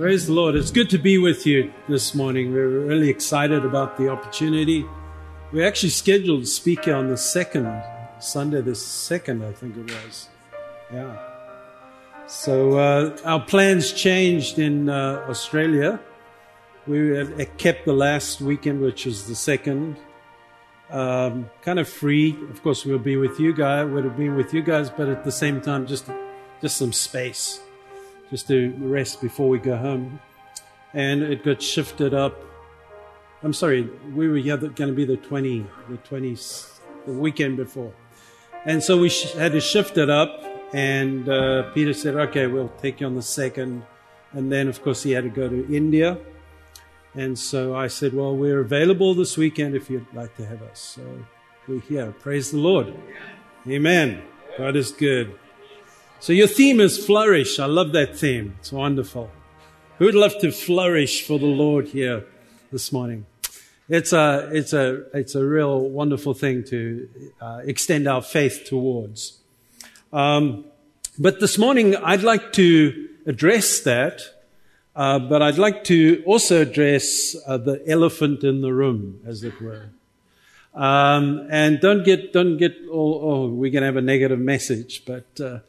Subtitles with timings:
[0.00, 0.56] Praise the Lord.
[0.56, 2.54] It's good to be with you this morning.
[2.54, 4.86] We're really excited about the opportunity.
[5.52, 7.82] We actually scheduled a speaker on the second,
[8.18, 10.30] Sunday the second, I think it was.
[10.90, 11.18] Yeah.
[12.26, 16.00] So uh, our plans changed in uh, Australia.
[16.86, 17.22] We
[17.58, 19.98] kept the last weekend, which was the second,
[20.88, 22.38] um, kind of free.
[22.48, 23.86] Of course, we'll be with you guys.
[23.90, 26.08] Would have been with you guys, but at the same time, just
[26.62, 27.60] just some space
[28.30, 30.20] just to rest before we go home.
[30.94, 32.40] And it got shifted up.
[33.42, 37.92] I'm sorry, we were going to be the 20, the 20s, the weekend before.
[38.64, 40.44] And so we had to shift it up.
[40.72, 43.82] And uh, Peter said, okay, we'll take you on the second.
[44.32, 46.18] And then, of course, he had to go to India.
[47.14, 50.78] And so I said, well, we're available this weekend if you'd like to have us.
[50.78, 51.02] So
[51.66, 52.12] we're here.
[52.20, 52.94] Praise the Lord.
[53.66, 54.22] Amen.
[54.56, 55.36] God is good.
[56.22, 57.58] So your theme is flourish.
[57.58, 58.54] I love that theme.
[58.58, 59.30] It's wonderful.
[59.96, 62.26] Who would love to flourish for the Lord here
[62.70, 63.24] this morning?
[63.88, 67.08] It's a, it's a, it's a real wonderful thing to
[67.40, 69.38] uh, extend our faith towards.
[70.12, 70.66] Um,
[71.18, 74.20] but this morning, I'd like to address that,
[74.94, 79.58] uh, but I'd like to also address uh, the elephant in the room, as it
[79.58, 79.88] were.
[80.74, 85.06] Um, and don't get, don't get, oh, oh we're going to have a negative message,
[85.06, 85.60] but uh,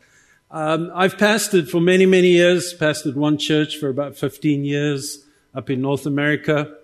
[0.51, 5.69] um, I've pastored for many, many years, pastored one church for about 15 years up
[5.69, 6.75] in North America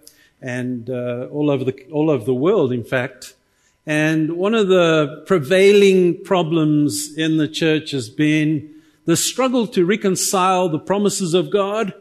[0.41, 3.33] and uh, all over the all over the world, in fact.
[3.85, 8.73] And one of the prevailing problems in the church has been
[9.05, 11.93] the struggle to reconcile the promises of God,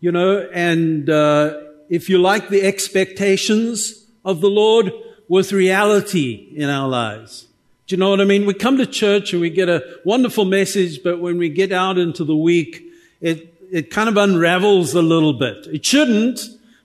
[0.00, 4.92] you know, and uh, if you like, the expectations of the Lord
[5.28, 7.46] with reality in our lives.
[7.86, 8.46] Do you know what I mean?
[8.46, 11.98] We come to church and we get a wonderful message, but when we get out
[11.98, 12.82] into the week,
[13.20, 15.66] it, it kind of unravels a little bit.
[15.66, 16.40] It shouldn't,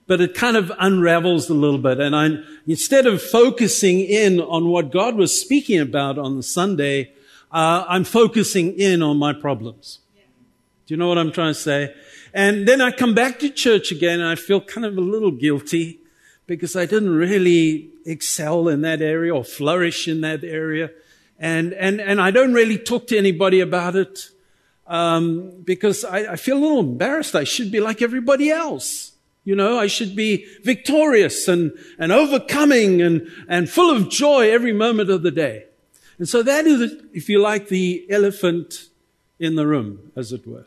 [0.06, 2.00] but it kind of unravels a little bit.
[2.00, 2.28] And I,
[2.66, 7.12] instead of focusing in on what God was speaking about on the Sunday,
[7.50, 10.00] uh, I'm focusing in on my problems.
[10.86, 11.94] Do you know what I'm trying to say?
[12.34, 15.30] And then I come back to church again and I feel kind of a little
[15.30, 16.00] guilty
[16.46, 20.90] because I didn't really excel in that area or flourish in that area.
[21.38, 24.28] And, and, and I don't really talk to anybody about it
[24.86, 27.34] um, because I, I feel a little embarrassed.
[27.34, 29.12] I should be like everybody else.
[29.44, 34.72] You know, I should be victorious and, and overcoming and, and full of joy every
[34.72, 35.64] moment of the day.
[36.18, 38.88] And so that is, if you like, the elephant
[39.38, 40.66] in the room, as it were.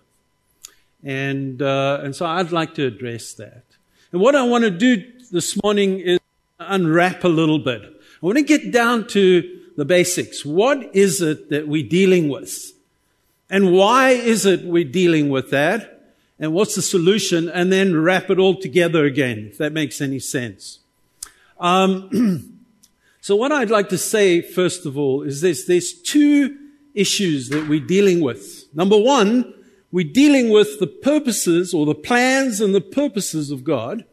[1.04, 3.64] And, uh, and so I'd like to address that.
[4.12, 6.20] And what I want to do this morning is
[6.68, 7.82] unwrap a little bit.
[7.82, 10.46] I want to get down to the basics.
[10.46, 12.74] What is it that we're dealing with?
[13.50, 16.16] And why is it we're dealing with that?
[16.40, 17.50] And what's the solution?
[17.50, 20.80] And then wrap it all together again, if that makes any sense.
[21.60, 22.60] Um,
[23.22, 25.66] so what I'd like to say, first of all, is this.
[25.66, 26.58] There's two
[26.94, 28.66] issues that we're dealing with.
[28.74, 29.54] Number one,
[29.92, 34.06] we're dealing with the purposes or the plans and the purposes of God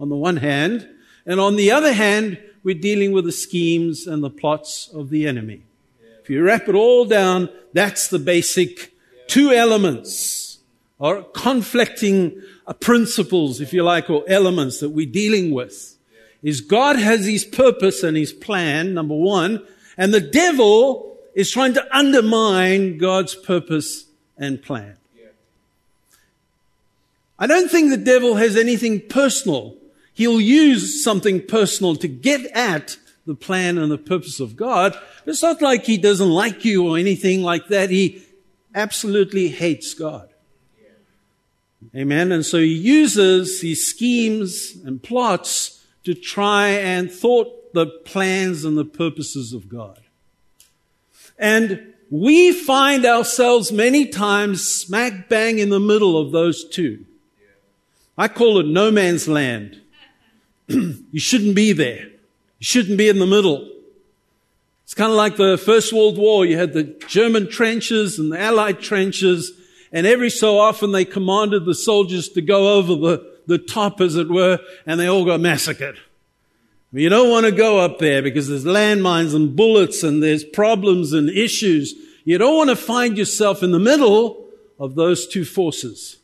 [0.00, 0.88] on the one hand.
[1.28, 5.28] And on the other hand, we're dealing with the schemes and the plots of the
[5.28, 5.60] enemy.
[6.22, 8.94] If you wrap it all down, that's the basic
[9.26, 10.58] two elements
[10.98, 15.96] or conflicting uh, principles, if you like, or elements that we're dealing with.
[16.42, 19.66] Is God has his purpose and his plan, number one,
[19.98, 24.06] and the devil is trying to undermine God's purpose
[24.38, 24.96] and plan.
[27.38, 29.77] I don't think the devil has anything personal
[30.18, 34.98] He'll use something personal to get at the plan and the purpose of God.
[35.26, 37.90] It's not like he doesn't like you or anything like that.
[37.90, 38.24] He
[38.74, 40.28] absolutely hates God.
[41.94, 42.32] Amen.
[42.32, 48.76] And so he uses these schemes and plots to try and thwart the plans and
[48.76, 50.00] the purposes of God.
[51.38, 57.04] And we find ourselves many times smack bang in the middle of those two.
[58.16, 59.80] I call it no man's land.
[61.12, 62.04] you shouldn't be there.
[62.04, 63.68] You shouldn't be in the middle.
[64.84, 66.44] It's kind of like the First World War.
[66.44, 69.52] You had the German trenches and the Allied trenches,
[69.92, 74.16] and every so often they commanded the soldiers to go over the, the top, as
[74.16, 75.98] it were, and they all got massacred.
[76.92, 81.12] You don't want to go up there because there's landmines and bullets and there's problems
[81.12, 81.94] and issues.
[82.24, 84.46] You don't want to find yourself in the middle
[84.78, 86.16] of those two forces.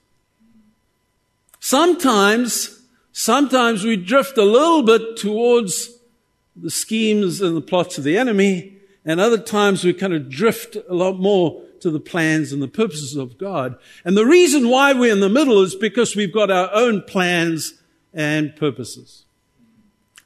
[1.61, 2.74] Sometimes
[3.17, 5.89] Sometimes we drift a little bit towards
[6.57, 10.77] the schemes and the plots of the enemy, and other times we kind of drift
[10.89, 13.77] a lot more to the plans and the purposes of God.
[14.05, 17.75] And the reason why we're in the middle is because we've got our own plans
[18.13, 19.25] and purposes.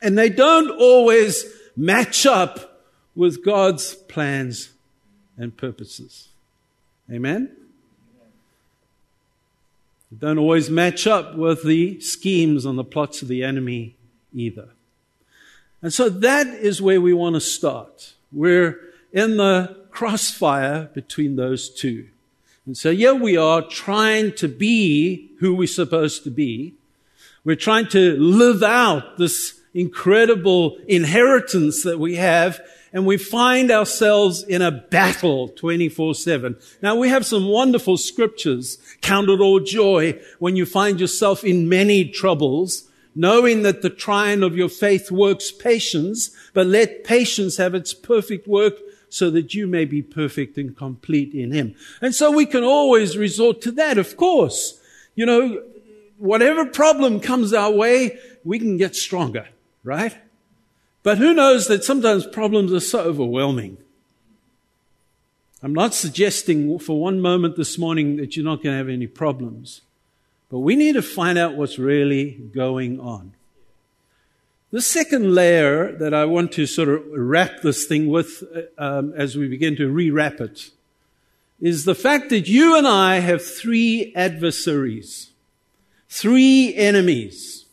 [0.00, 1.44] And they don't always
[1.76, 4.70] match up with God's plans
[5.37, 6.29] and purposes.
[7.12, 7.55] Amen?
[10.16, 13.96] Don't always match up with the schemes and the plots of the enemy
[14.32, 14.70] either.
[15.82, 18.14] And so that is where we want to start.
[18.32, 18.81] We're
[19.12, 22.08] in the crossfire between those two.
[22.66, 26.75] And so here we are trying to be who we're supposed to be.
[27.44, 32.61] We're trying to live out this incredible inheritance that we have
[32.93, 36.61] and we find ourselves in a battle 24-7.
[36.82, 38.79] Now we have some wonderful scriptures.
[39.03, 44.43] Count it all joy when you find yourself in many troubles, knowing that the trying
[44.43, 48.75] of your faith works patience, but let patience have its perfect work
[49.11, 51.75] so that you may be perfect and complete in Him.
[52.00, 54.81] And so we can always resort to that, of course.
[55.15, 55.62] You know,
[56.19, 59.49] whatever problem comes our way, we can get stronger,
[59.88, 60.14] right?
[61.02, 63.79] But who knows that sometimes problems are so overwhelming.
[65.62, 69.06] I'm not suggesting for one moment this morning that you're not going to have any
[69.06, 69.81] problems,
[70.50, 73.32] but we need to find out what's really going on.
[74.70, 78.44] The second layer that I want to sort of wrap this thing with
[78.76, 80.70] um, as we begin to rewrap it
[81.61, 85.31] is the fact that you and I have three adversaries,
[86.11, 87.64] three enemies,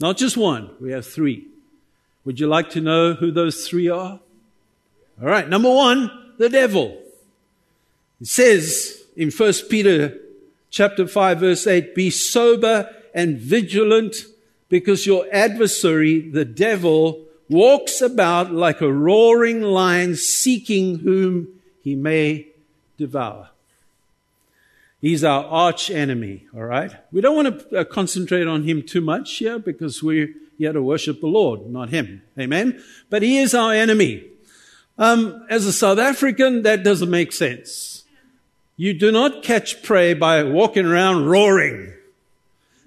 [0.00, 1.46] not just one, we have three.
[2.24, 4.20] Would you like to know who those three are?
[5.20, 5.48] All right.
[5.48, 6.98] Number one, the devil.
[8.20, 10.18] It says in 1 Peter
[10.70, 14.24] chapter 5 verse 8, be sober and vigilant
[14.68, 21.48] because your adversary, the devil, walks about like a roaring lion seeking whom
[21.82, 22.46] he may
[22.96, 23.50] devour.
[25.00, 26.92] He's our arch enemy, all right?
[27.10, 30.82] We don't want to uh, concentrate on him too much here because we're here to
[30.82, 32.22] worship the Lord, not him.
[32.38, 32.82] Amen?
[33.10, 34.24] But he is our enemy.
[34.98, 38.04] Um, as a South African, that doesn't make sense.
[38.76, 41.92] You do not catch prey by walking around roaring.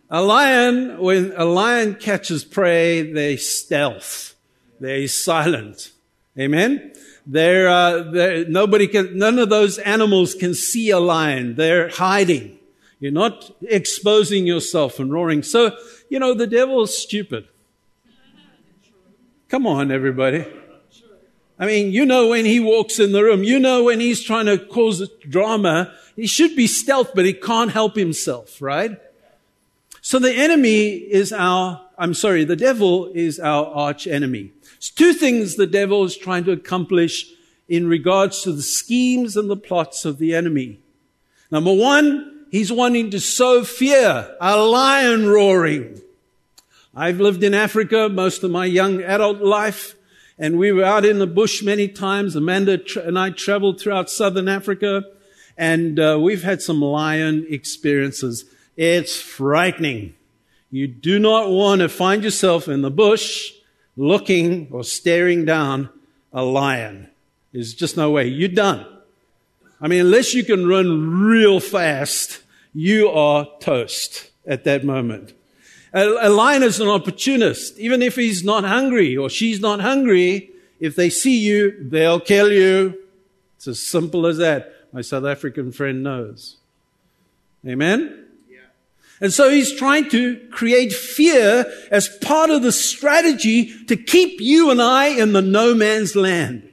[0.09, 4.35] A lion, when a lion catches prey, they stealth.
[4.79, 5.91] They're silent.
[6.39, 6.93] Amen?
[7.25, 11.55] They're, uh, they're, nobody can, none of those animals can see a lion.
[11.55, 12.59] They're hiding.
[12.99, 15.43] You're not exposing yourself and roaring.
[15.43, 15.77] So,
[16.09, 17.47] you know, the devil is stupid.
[19.47, 20.43] Come on, everybody.
[21.59, 24.47] I mean, you know when he walks in the room, you know when he's trying
[24.47, 28.99] to cause drama, he should be stealth, but he can't help himself, right?
[30.01, 34.51] So the enemy is our, I'm sorry, the devil is our arch enemy.
[34.77, 37.31] It's two things the devil is trying to accomplish
[37.69, 40.79] in regards to the schemes and the plots of the enemy.
[41.51, 46.01] Number one, he's wanting to sow fear, a lion roaring.
[46.97, 49.95] I've lived in Africa most of my young adult life,
[50.39, 52.37] and we were out in the bush many times.
[52.37, 55.03] Amanda and I traveled throughout southern Africa,
[55.57, 58.45] and uh, we've had some lion experiences.
[58.77, 60.13] It's frightening.
[60.71, 63.51] You do not want to find yourself in the bush
[63.97, 65.89] looking or staring down
[66.31, 67.09] a lion.
[67.51, 68.27] There's just no way.
[68.27, 68.85] You're done.
[69.81, 72.41] I mean, unless you can run real fast,
[72.73, 75.33] you are toast at that moment.
[75.95, 77.79] A, a lion is an opportunist.
[77.79, 82.51] Even if he's not hungry or she's not hungry, if they see you, they'll kill
[82.51, 82.99] you.
[83.55, 84.73] It's as simple as that.
[84.91, 86.57] My South African friend knows.
[87.65, 88.27] Amen?
[88.49, 88.57] Yeah.
[89.21, 94.71] And so he's trying to create fear as part of the strategy to keep you
[94.71, 96.69] and I in the no man's land.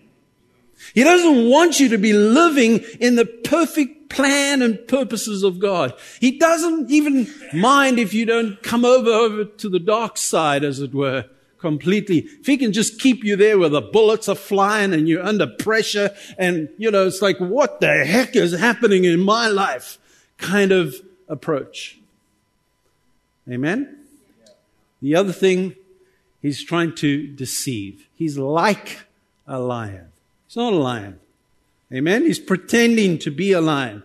[0.94, 5.94] He doesn't want you to be living in the perfect plan and purposes of God.
[6.20, 10.80] He doesn't even mind if you don't come over, over to the dark side, as
[10.80, 11.24] it were,
[11.58, 12.18] completely.
[12.18, 15.46] If he can just keep you there where the bullets are flying and you're under
[15.46, 19.98] pressure and, you know, it's like, what the heck is happening in my life?
[20.36, 20.96] Kind of
[21.28, 21.98] approach.
[23.50, 23.96] Amen?
[25.00, 25.74] The other thing,
[26.42, 28.06] he's trying to deceive.
[28.14, 29.00] He's like
[29.46, 30.11] a lion.
[30.52, 31.18] He's not a lion.
[31.90, 32.26] Amen?
[32.26, 34.02] He's pretending to be a lion.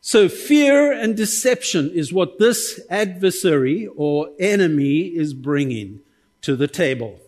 [0.00, 6.00] So fear and deception is what this adversary or enemy is bringing
[6.42, 7.20] to the table.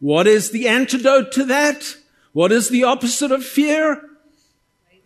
[0.00, 1.98] What is the antidote to that?
[2.32, 4.10] What is the opposite of fear?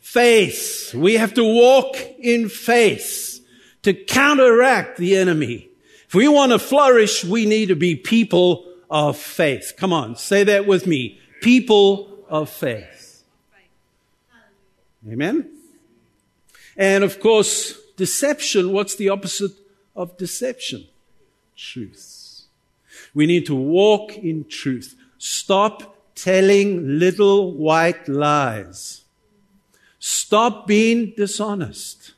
[0.01, 0.95] Faith.
[0.95, 3.39] We have to walk in faith
[3.83, 5.69] to counteract the enemy.
[6.07, 9.75] If we want to flourish, we need to be people of faith.
[9.77, 11.21] Come on, say that with me.
[11.43, 13.25] People of faith.
[15.09, 15.51] Amen?
[16.77, 19.53] And of course, deception, what's the opposite
[19.95, 20.87] of deception?
[21.57, 22.43] Truth.
[23.15, 24.95] We need to walk in truth.
[25.19, 29.03] Stop telling little white lies.
[29.99, 32.13] Stop being dishonest.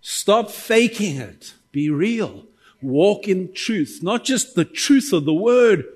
[0.00, 1.54] Stop faking it.
[1.72, 2.44] Be real.
[2.80, 5.86] Walk in truth, not just the truth of the word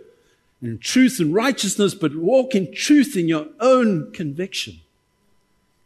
[0.60, 4.80] and truth and righteousness, but walk in truth in your own conviction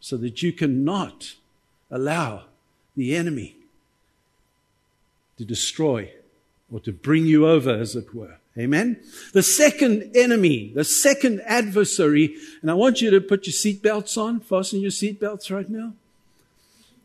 [0.00, 1.34] so that you cannot
[1.90, 2.44] allow
[2.96, 3.56] the enemy
[5.36, 6.10] to destroy
[6.72, 8.38] or to bring you over, as it were.
[8.58, 9.00] Amen.
[9.32, 14.40] The second enemy, the second adversary, and I want you to put your seatbelts on,
[14.40, 15.92] fasten your seatbelts right now.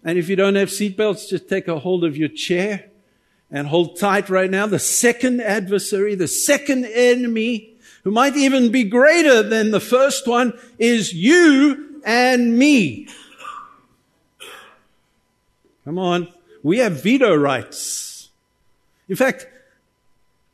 [0.03, 2.85] And if you don't have seatbelts, just take a hold of your chair
[3.51, 4.67] and hold tight right now.
[4.67, 7.73] The second adversary, the second enemy,
[8.03, 13.07] who might even be greater than the first one, is you and me.
[15.85, 16.27] Come on.
[16.63, 18.29] We have veto rights.
[19.07, 19.47] In fact,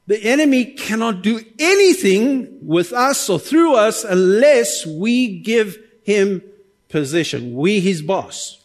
[0.05, 6.43] the enemy cannot do anything with us or through us unless we give him
[6.89, 7.55] position.
[7.55, 8.63] We his boss.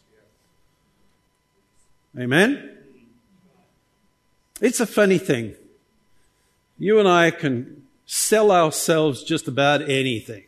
[2.19, 2.78] Amen?
[4.61, 5.55] It's a funny thing.
[6.79, 10.45] You and I can sell ourselves just about anything.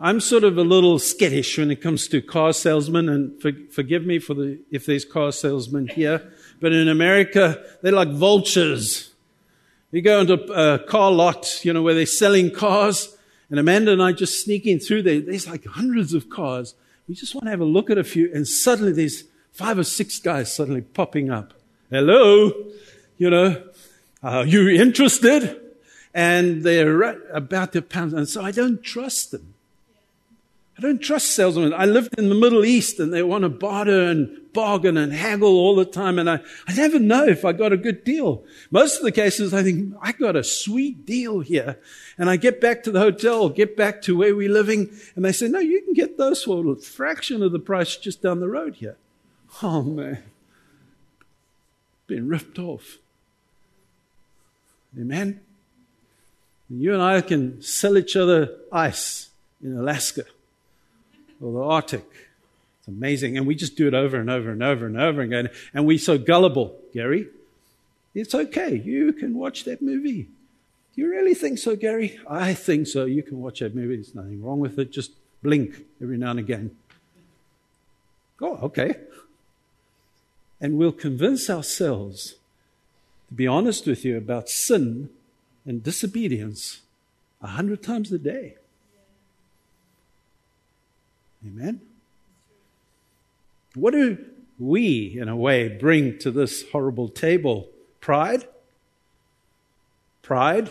[0.00, 4.04] I'm sort of a little skittish when it comes to car salesmen, and for, forgive
[4.06, 9.12] me for the, if there's car salesmen here, but in America, they're like vultures.
[9.92, 13.16] You go into a car lot, you know, where they're selling cars,
[13.50, 15.20] and Amanda and I just sneaking through there.
[15.20, 16.74] There's like hundreds of cars.
[17.06, 19.84] We just want to have a look at a few, and suddenly there's five or
[19.84, 21.59] six guys suddenly popping up.
[21.90, 22.52] Hello,
[23.18, 23.64] you know,
[24.22, 25.60] are you interested?
[26.14, 29.54] And they're about to pounce, and so I don't trust them.
[30.78, 31.74] I don't trust salesmen.
[31.74, 35.50] I lived in the Middle East and they want to barter and bargain and haggle
[35.50, 36.18] all the time.
[36.18, 38.44] And I, I never know if I got a good deal.
[38.70, 41.78] Most of the cases, I think, I got a sweet deal here.
[42.16, 44.88] And I get back to the hotel, get back to where we're living.
[45.16, 48.22] And they say, no, you can get those for a fraction of the price just
[48.22, 48.96] down the road here.
[49.62, 50.22] Oh man.
[52.10, 52.98] Been ripped off.
[54.98, 55.38] Amen.
[56.68, 59.28] You and I can sell each other ice
[59.62, 60.24] in Alaska
[61.40, 62.04] or the Arctic.
[62.80, 63.38] It's amazing.
[63.38, 65.50] And we just do it over and over and over and over again.
[65.72, 67.28] And we're so gullible, Gary.
[68.12, 68.74] It's okay.
[68.74, 70.24] You can watch that movie.
[70.96, 72.18] Do you really think so, Gary?
[72.28, 73.04] I think so.
[73.04, 73.94] You can watch that movie.
[73.94, 74.90] There's nothing wrong with it.
[74.90, 75.12] Just
[75.44, 76.72] blink every now and again.
[78.42, 78.96] Oh, okay.
[80.60, 82.34] And we'll convince ourselves,
[83.28, 85.08] to be honest with you, about sin
[85.64, 86.80] and disobedience
[87.40, 88.56] a hundred times a day.
[91.46, 91.80] Amen?
[93.74, 94.18] What do
[94.58, 97.68] we, in a way, bring to this horrible table?
[98.00, 98.46] Pride,
[100.20, 100.68] pride,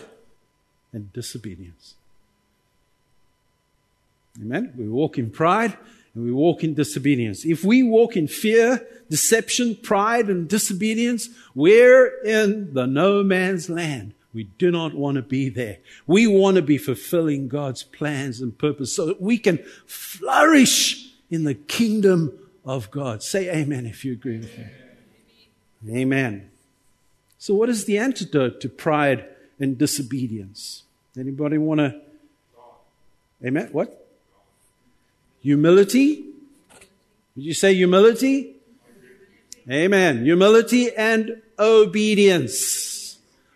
[0.92, 1.94] and disobedience.
[4.40, 4.72] Amen?
[4.76, 5.76] We walk in pride
[6.14, 7.44] and we walk in disobedience.
[7.44, 14.14] If we walk in fear, deception, pride, and disobedience, we're in the no man's land.
[14.32, 15.78] We do not want to be there.
[16.06, 21.44] We want to be fulfilling God's plans and purpose so that we can flourish in
[21.44, 22.32] the kingdom
[22.64, 23.22] of God.
[23.22, 26.00] Say amen if you agree with me.
[26.00, 26.50] Amen.
[27.38, 29.24] So what is the antidote to pride
[29.58, 30.84] and disobedience?
[31.18, 32.00] Anybody want to?
[33.44, 33.70] Amen.
[33.72, 33.99] What?
[35.42, 36.24] Humility.
[37.36, 38.56] Would you say humility?
[39.70, 40.24] Amen.
[40.24, 42.90] Humility and obedience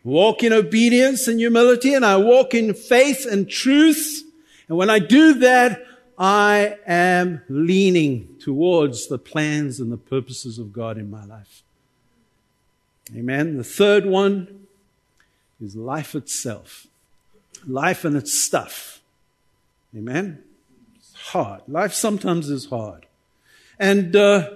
[0.04, 4.22] walk in obedience and humility and I walk in faith and truth.
[4.68, 5.84] And when I do that,
[6.16, 11.62] I am leaning towards the plans and the purposes of God in my life.
[13.16, 13.56] Amen.
[13.56, 14.66] The third one
[15.60, 16.86] is life itself.
[17.66, 19.00] Life and its stuff.
[19.96, 20.42] Amen.
[21.28, 21.62] Hard.
[21.66, 23.06] Life sometimes is hard.
[23.78, 24.50] And uh,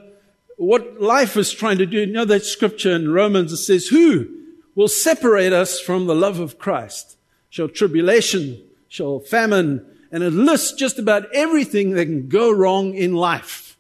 [0.59, 4.29] what life is trying to do, you know that scripture in Romans that says, Who
[4.75, 7.17] will separate us from the love of Christ.
[7.49, 13.15] Shall tribulation, shall famine, and it lists just about everything that can go wrong in
[13.15, 13.77] life.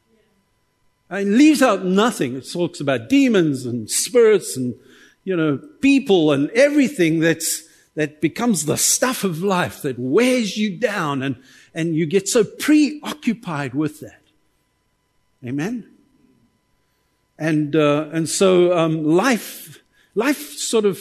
[1.10, 2.36] It leaves out nothing.
[2.36, 4.74] It talks about demons and spirits and,
[5.24, 7.62] you know, people and everything that's,
[7.94, 11.36] that becomes the stuff of life that wears you down and,
[11.78, 14.20] and you get so preoccupied with that.
[15.44, 15.88] Amen?
[17.38, 19.78] And, uh, and so, um, life
[20.18, 20.98] Life sort of,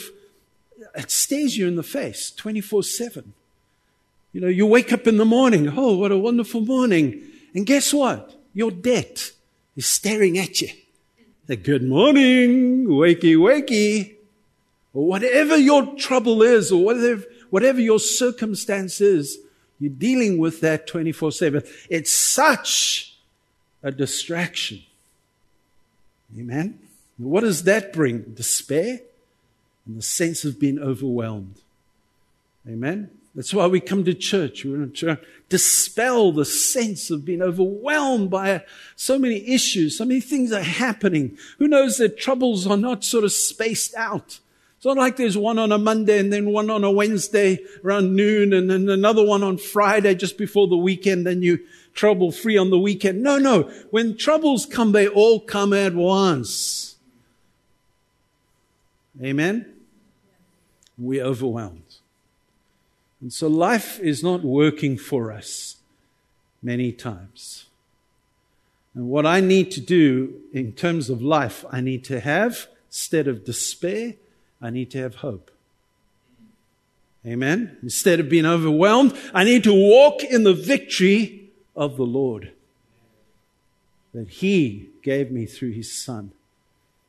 [0.94, 3.32] it stares you in the face 24 7.
[4.32, 7.20] You know, you wake up in the morning, oh, what a wonderful morning.
[7.52, 8.40] And guess what?
[8.54, 9.32] Your debt
[9.74, 10.68] is staring at you.
[11.48, 14.14] Good morning, wakey, wakey.
[14.94, 19.38] Or whatever your trouble is, or whatever, whatever your circumstance is,
[19.80, 21.62] you're dealing with that 24 7.
[21.88, 23.16] It's such
[23.82, 24.82] a distraction.
[26.38, 26.78] Amen.
[27.16, 28.22] What does that bring?
[28.34, 29.00] Despair
[29.86, 31.56] and the sense of being overwhelmed.
[32.68, 33.10] Amen.
[33.34, 34.64] That's why we come to church.
[34.64, 38.64] We want to dispel the sense of being overwhelmed by
[38.96, 39.96] so many issues.
[39.96, 41.38] So many things are happening.
[41.58, 44.40] Who knows that troubles are not sort of spaced out?
[44.78, 48.14] It's not like there's one on a Monday and then one on a Wednesday around
[48.14, 51.58] noon and then another one on Friday just before the weekend and you
[51.94, 53.20] trouble free on the weekend.
[53.20, 53.62] No, no.
[53.90, 56.94] When troubles come, they all come at once.
[59.20, 59.74] Amen?
[60.96, 61.96] We're overwhelmed.
[63.20, 65.78] And so life is not working for us
[66.62, 67.66] many times.
[68.94, 73.26] And what I need to do in terms of life, I need to have, instead
[73.26, 74.14] of despair,
[74.60, 75.50] I need to have hope.
[77.26, 77.76] Amen.
[77.82, 82.52] Instead of being overwhelmed, I need to walk in the victory of the Lord
[84.14, 86.32] that He gave me through His Son.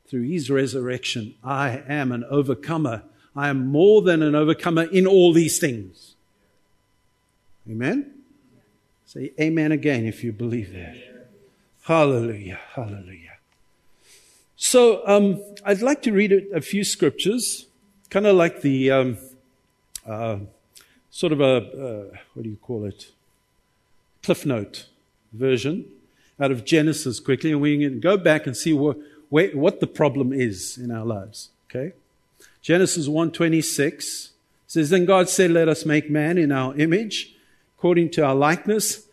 [0.08, 3.04] Through His resurrection, I am an overcomer.
[3.36, 6.16] I am more than an overcomer in all these things.
[7.70, 8.14] Amen.
[9.06, 10.96] Say amen again if you believe that.
[11.84, 12.60] Hallelujah.
[12.74, 13.29] Hallelujah.
[14.62, 17.66] So um, I'd like to read a, a few scriptures,
[18.10, 19.18] kind of like the um,
[20.06, 20.40] uh,
[21.10, 23.14] sort of a uh, what do you call it,
[24.22, 24.88] cliff note
[25.32, 25.86] version
[26.42, 28.98] out of Genesis quickly, and we can go back and see what
[29.30, 31.52] where, what the problem is in our lives.
[31.70, 31.94] Okay,
[32.62, 34.32] Genesis one twenty six
[34.68, 37.34] says, "Then God said, Let us make man in our image,
[37.78, 39.06] according to our likeness."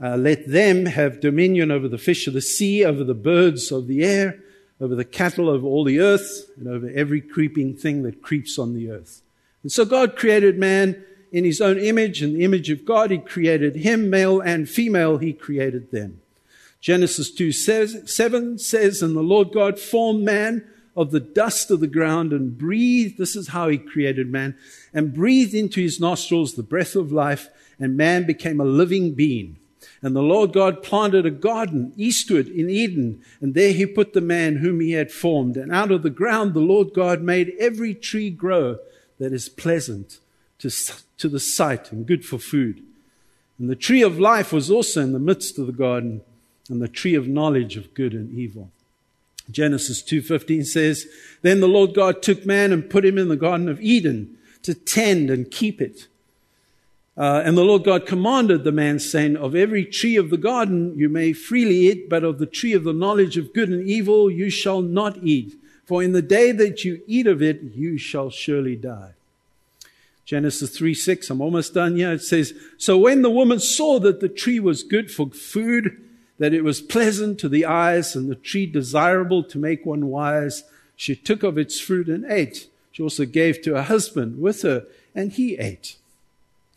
[0.00, 3.88] Uh, let them have dominion over the fish of the sea, over the birds of
[3.88, 4.40] the air,
[4.84, 8.74] over the cattle over all the earth, and over every creeping thing that creeps on
[8.74, 9.22] the earth.
[9.62, 13.18] And so God created man in his own image, in the image of God, he
[13.18, 16.20] created him, male and female, he created them.
[16.80, 21.80] Genesis 2 says, 7 says, And the Lord God formed man of the dust of
[21.80, 24.56] the ground and breathed, this is how he created man,
[24.92, 27.48] and breathed into his nostrils the breath of life,
[27.80, 29.56] and man became a living being.
[30.04, 34.20] And the Lord God planted a garden eastward in Eden, and there he put the
[34.20, 35.56] man whom he had formed.
[35.56, 38.76] And out of the ground the Lord God made every tree grow
[39.18, 40.18] that is pleasant
[40.58, 40.70] to,
[41.16, 42.82] to the sight and good for food.
[43.58, 46.20] And the tree of life was also in the midst of the garden,
[46.68, 48.70] and the tree of knowledge of good and evil.
[49.50, 51.06] Genesis 2:15 says,
[51.40, 54.74] "Then the Lord God took man and put him in the garden of Eden to
[54.74, 56.08] tend and keep it."
[57.16, 60.98] Uh, and the Lord God commanded the man, saying, Of every tree of the garden
[60.98, 64.30] you may freely eat, but of the tree of the knowledge of good and evil
[64.30, 65.54] you shall not eat.
[65.84, 69.12] For in the day that you eat of it, you shall surely die.
[70.24, 72.12] Genesis 3 6, I'm almost done here.
[72.12, 76.00] It says, So when the woman saw that the tree was good for food,
[76.38, 80.64] that it was pleasant to the eyes, and the tree desirable to make one wise,
[80.96, 82.68] she took of its fruit and ate.
[82.90, 85.96] She also gave to her husband with her, and he ate.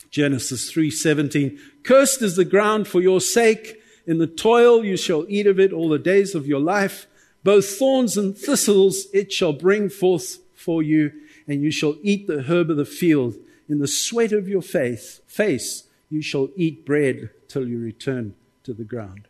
[0.10, 3.82] Genesis 3:17 Cursed is the ground for your sake.
[4.06, 7.08] In the toil you shall eat of it all the days of your life.
[7.44, 11.12] Both thorns and thistles it shall bring forth for you
[11.48, 13.36] and you shall eat the herb of the field.
[13.70, 18.74] In the sweat of your face face you shall eat bread till you return to
[18.74, 19.28] the ground.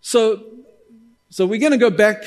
[0.00, 0.44] So
[1.30, 2.24] so we're going to go back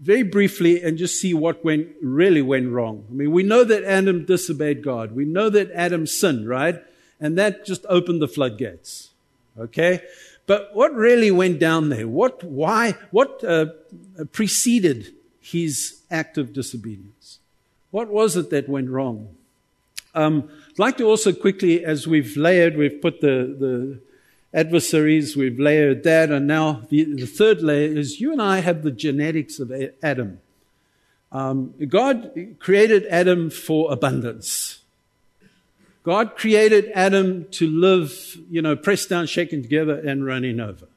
[0.00, 3.04] very briefly and just see what went really went wrong.
[3.10, 5.12] I mean, we know that Adam disobeyed God.
[5.12, 6.82] We know that Adam sinned, right?
[7.20, 9.10] And that just opened the floodgates.
[9.58, 10.00] Okay?
[10.46, 12.08] But what really went down there?
[12.08, 13.66] What, why, what uh,
[14.32, 17.38] preceded his act of disobedience?
[17.90, 19.36] What was it that went wrong?
[20.14, 24.00] Um, I'd like to also quickly, as we've layered, we've put the, the
[24.52, 28.82] adversaries, we've layered that, and now the, the third layer is you and I have
[28.82, 30.40] the genetics of Adam.
[31.32, 34.80] Um, God created Adam for abundance.
[36.02, 40.88] God created Adam to live, you know, pressed down, shaken together, and running over.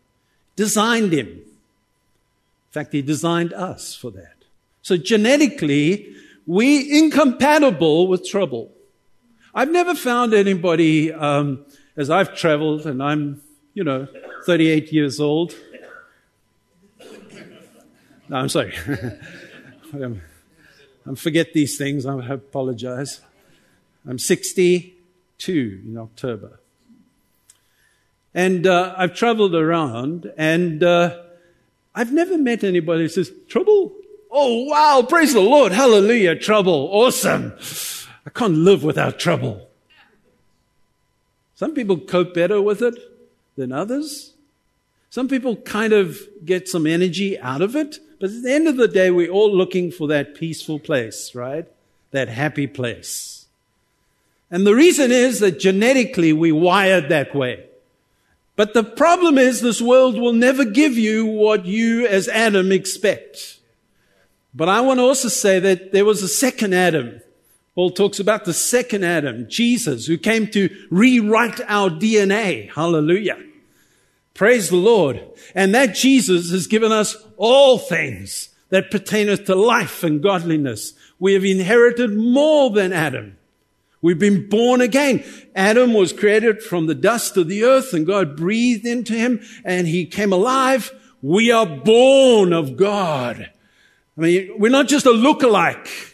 [0.56, 1.28] Designed him.
[1.28, 4.34] In fact, he designed us for that.
[4.82, 6.16] So genetically,
[6.48, 8.72] we incompatible with trouble.
[9.54, 13.42] I've never found anybody um, as I've traveled, and I'm,
[13.74, 14.08] you know,
[14.46, 15.54] 38 years old.
[18.30, 18.74] No, I'm sorry.
[19.94, 22.06] I forget these things.
[22.06, 23.22] I apologize.
[24.08, 26.60] I'm 62 in October.
[28.34, 31.22] And uh, I've traveled around, and uh,
[31.94, 33.94] I've never met anybody who says, trouble?
[34.32, 35.06] Oh, wow.
[35.08, 35.72] Praise the Lord.
[35.72, 36.36] Hallelujah.
[36.36, 36.90] Trouble.
[36.92, 37.54] Awesome.
[38.26, 39.70] I can't live without trouble.
[41.64, 43.00] Some people cope better with it
[43.56, 44.34] than others.
[45.10, 48.00] Some people kind of get some energy out of it.
[48.20, 51.66] But at the end of the day, we're all looking for that peaceful place, right?
[52.12, 53.46] That happy place.
[54.52, 57.64] And the reason is that genetically we wired that way.
[58.58, 63.60] But the problem is this world will never give you what you as Adam expect.
[64.54, 67.22] But I want to also say that there was a second Adam.
[67.76, 72.72] Paul talks about the second Adam, Jesus, who came to rewrite our DNA.
[72.72, 73.38] Hallelujah.
[74.36, 75.22] Praise the Lord.
[75.56, 80.94] And that Jesus has given us all things that pertaineth to life and godliness.
[81.20, 83.38] We have inherited more than Adam.
[84.02, 85.24] We've been born again.
[85.56, 89.88] Adam was created from the dust of the earth and God breathed into him and
[89.88, 90.92] he came alive.
[91.22, 93.50] We are born of God.
[94.18, 96.13] I mean, we're not just a look-alike.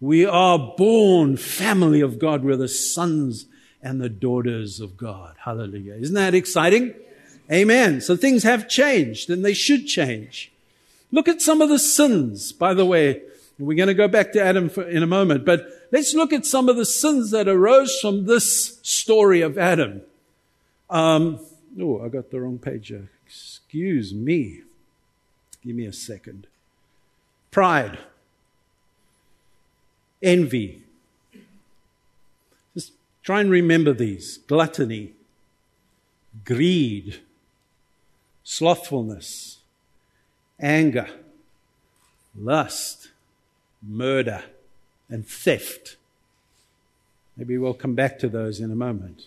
[0.00, 2.44] We are born family of God.
[2.44, 3.46] We're the sons
[3.82, 5.34] and the daughters of God.
[5.44, 5.94] Hallelujah.
[5.94, 6.94] Isn't that exciting?
[7.50, 8.00] Amen.
[8.00, 10.52] So things have changed and they should change.
[11.10, 13.22] Look at some of the sins, by the way.
[13.58, 16.68] We're going to go back to Adam in a moment, but let's look at some
[16.68, 20.02] of the sins that arose from this story of Adam.
[20.88, 21.40] Um,
[21.80, 22.92] oh, I got the wrong page.
[23.26, 24.62] Excuse me.
[25.64, 26.46] Give me a second.
[27.50, 27.98] Pride,
[30.22, 30.82] envy.
[32.74, 35.12] Just try and remember these gluttony,
[36.44, 37.20] greed,
[38.44, 39.58] slothfulness,
[40.60, 41.08] anger,
[42.36, 43.08] lust
[43.82, 44.44] murder,
[45.08, 45.96] and theft.
[47.36, 49.26] Maybe we'll come back to those in a moment.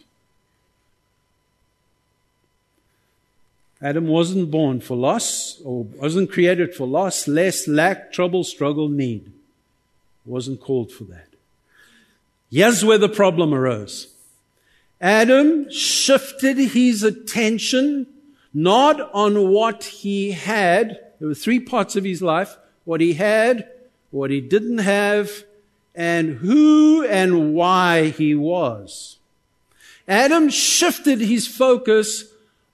[3.81, 9.31] Adam wasn't born for loss or wasn't created for loss, less, lack, trouble, struggle, need.
[10.25, 11.27] Wasn't called for that.
[12.51, 14.13] Here's where the problem arose.
[14.99, 18.05] Adam shifted his attention
[18.53, 20.99] not on what he had.
[21.19, 22.57] There were three parts of his life.
[22.83, 23.69] What he had,
[24.11, 25.43] what he didn't have,
[25.95, 29.17] and who and why he was.
[30.07, 32.25] Adam shifted his focus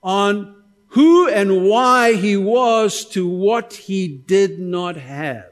[0.02, 5.50] on who and why he was to what he did not have.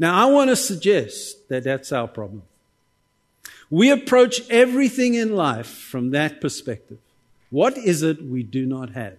[0.00, 2.42] Now, I want to suggest that that's our problem.
[3.68, 6.96] We approach everything in life from that perspective.
[7.50, 9.18] What is it we do not have?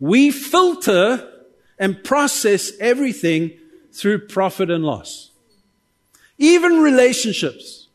[0.00, 1.30] We filter
[1.78, 3.58] and process everything
[3.92, 5.30] through profit and loss.
[6.38, 7.88] Even relationships.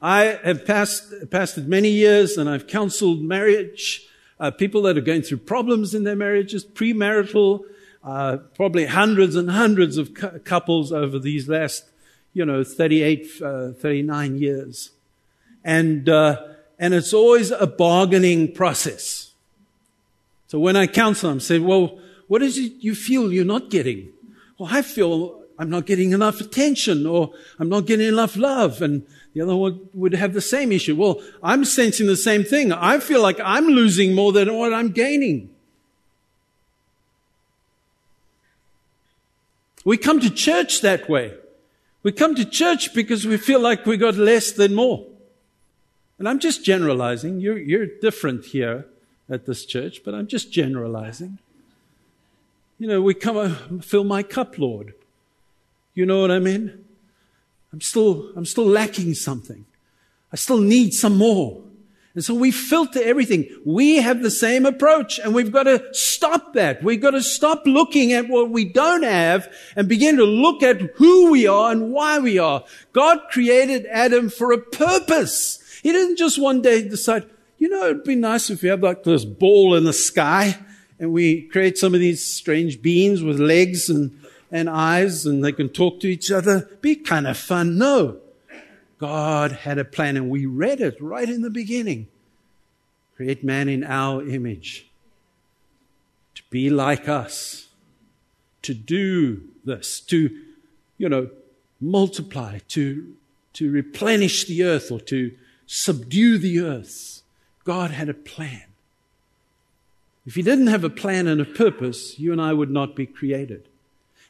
[0.00, 4.06] I have passed, pastored many years and I've counseled marriage,
[4.38, 7.64] uh, people that are going through problems in their marriages, premarital,
[8.04, 11.84] uh, probably hundreds and hundreds of cu- couples over these last,
[12.32, 14.90] you know, 38, uh, 39 years.
[15.64, 16.42] And, uh,
[16.78, 19.32] and it's always a bargaining process.
[20.48, 24.10] So when I counsel them, say, well, what is it you feel you're not getting?
[24.58, 28.82] Well, I feel I'm not getting enough attention or I'm not getting enough love.
[28.82, 30.96] And the other one would have the same issue.
[30.96, 32.72] Well, I'm sensing the same thing.
[32.72, 35.51] I feel like I'm losing more than what I'm gaining.
[39.84, 41.34] We come to church that way.
[42.02, 45.06] We come to church because we feel like we got less than more.
[46.18, 47.40] And I'm just generalizing.
[47.40, 48.86] You're, you're different here
[49.28, 51.38] at this church, but I'm just generalizing.
[52.78, 54.94] You know, we come, uh, fill my cup, Lord.
[55.94, 56.84] You know what I mean?
[57.72, 59.64] I'm still, I'm still lacking something.
[60.32, 61.62] I still need some more.
[62.14, 63.48] And so we filter everything.
[63.64, 66.82] We have the same approach and we've got to stop that.
[66.82, 70.80] We've got to stop looking at what we don't have and begin to look at
[70.96, 72.64] who we are and why we are.
[72.92, 75.62] God created Adam for a purpose.
[75.82, 77.24] He didn't just one day decide,
[77.56, 80.58] you know, it'd be nice if we had like this ball in the sky
[80.98, 84.20] and we create some of these strange beings with legs and,
[84.50, 86.68] and eyes and they can talk to each other.
[86.82, 87.78] Be kind of fun.
[87.78, 88.21] No.
[89.02, 92.06] God had a plan and we read it right in the beginning.
[93.16, 94.86] Create man in our image.
[96.36, 97.66] To be like us.
[98.62, 99.98] To do this.
[100.02, 100.30] To,
[100.98, 101.30] you know,
[101.80, 102.60] multiply.
[102.68, 103.14] To,
[103.54, 105.32] to replenish the earth or to
[105.66, 107.22] subdue the earth.
[107.64, 108.66] God had a plan.
[110.24, 113.06] If He didn't have a plan and a purpose, you and I would not be
[113.06, 113.66] created.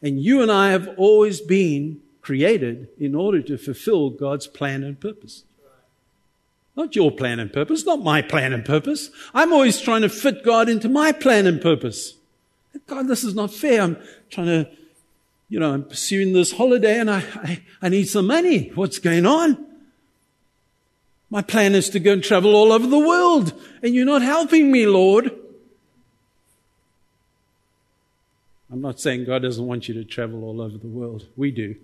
[0.01, 4.99] And you and I have always been created in order to fulfill God's plan and
[4.99, 5.43] purpose.
[6.75, 9.11] Not your plan and purpose, not my plan and purpose.
[9.35, 12.15] I'm always trying to fit God into my plan and purpose.
[12.87, 13.83] God, this is not fair.
[13.83, 13.99] I'm
[14.31, 14.71] trying to,
[15.51, 18.71] you know, I'm pursuing this holiday and I, I, I need some money.
[18.75, 19.67] What's going on?
[21.29, 24.73] My plan is to go and travel all over the world and you're not helping
[24.73, 25.31] me, Lord.
[28.71, 31.27] I'm not saying God doesn't want you to travel all over the world.
[31.37, 31.75] We do.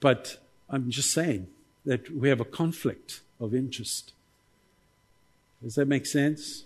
[0.00, 1.48] But I'm just saying
[1.84, 4.12] that we have a conflict of interest.
[5.62, 6.64] Does that make sense?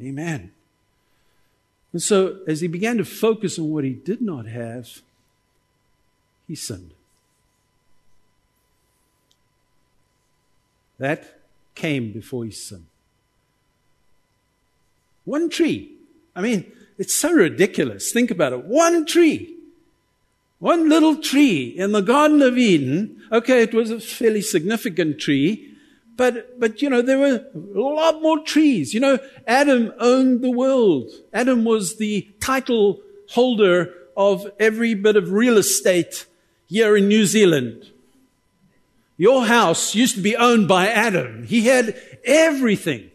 [0.00, 0.52] Amen.
[1.92, 5.02] And so, as he began to focus on what he did not have,
[6.48, 6.94] he sinned.
[10.98, 11.38] That
[11.74, 12.86] came before his sin.
[15.24, 15.92] One tree.
[16.34, 18.12] I mean, it's so ridiculous.
[18.12, 18.64] Think about it.
[18.64, 19.54] One tree.
[20.62, 23.20] One little tree in the Garden of Eden.
[23.32, 25.74] Okay, it was a fairly significant tree,
[26.16, 28.94] but, but, you know, there were a lot more trees.
[28.94, 31.10] You know, Adam owned the world.
[31.32, 36.26] Adam was the title holder of every bit of real estate
[36.68, 37.90] here in New Zealand.
[39.16, 41.42] Your house used to be owned by Adam.
[41.42, 43.10] He had everything.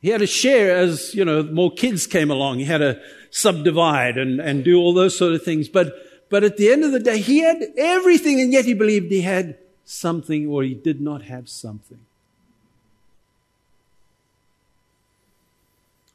[0.00, 2.58] He had a share as, you know, more kids came along.
[2.58, 5.68] He had to subdivide and, and do all those sort of things.
[5.68, 5.92] But,
[6.32, 9.20] but at the end of the day, he had everything and yet he believed he
[9.20, 12.00] had something or he did not have something.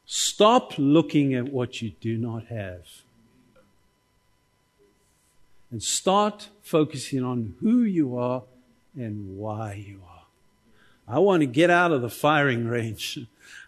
[0.06, 2.82] Stop looking at what you do not have
[5.70, 8.42] and start focusing on who you are
[8.96, 10.24] and why you are.
[11.06, 13.20] I want to get out of the firing range.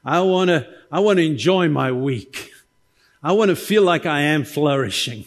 [0.04, 2.50] I want to, I want to enjoy my week.
[3.22, 5.26] I want to feel like I am flourishing.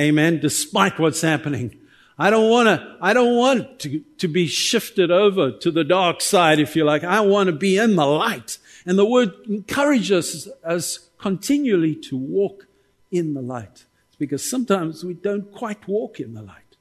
[0.00, 0.40] Amen.
[0.40, 1.76] Despite what's happening.
[2.18, 6.20] I don't want to, I don't want to, to be shifted over to the dark
[6.20, 7.04] side, if you like.
[7.04, 8.58] I want to be in the light.
[8.86, 12.66] And the word encourages us, continually to walk
[13.10, 13.84] in the light.
[14.08, 16.76] It's because sometimes we don't quite walk in the light.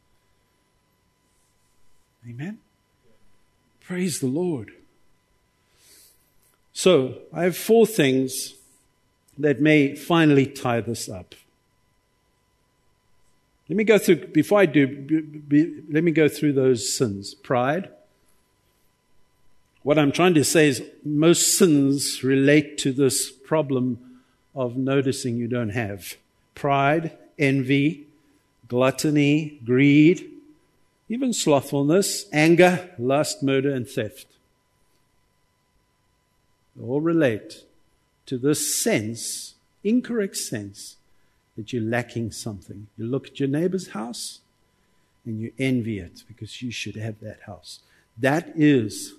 [2.27, 2.60] Amen.
[3.82, 4.71] Praise the Lord.
[6.73, 8.53] So, I have four things
[9.38, 11.36] that may finally tie this up.
[13.69, 17.36] Let me go through, before I do, be, be, let me go through those sins.
[17.36, 17.89] Pride.
[19.84, 23.99] What I'm trying to say is most sins relate to this problem
[24.55, 26.15] of noticing you don't have.
[26.55, 28.08] Pride, envy,
[28.67, 30.29] gluttony, greed,
[31.08, 34.25] even slothfulness, anger, lust, murder, and theft
[36.82, 37.63] all relate
[38.25, 40.97] to this sense, incorrect sense,
[41.60, 42.88] that you're lacking something.
[42.98, 44.39] You look at your neighbor's house
[45.26, 47.82] and you envy it because you should have that house.
[48.17, 49.15] That is,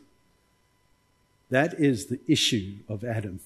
[1.51, 3.41] that is the issue of Adam.